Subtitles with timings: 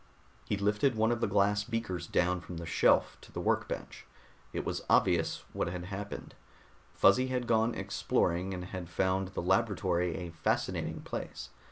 [0.45, 4.07] He lifted one of the glass beakers down from the shelf to the work bench.
[4.51, 6.33] It was obvious what had happened.
[6.95, 11.49] Fuzzy had gone exploring and had found the laboratory a fascinating place.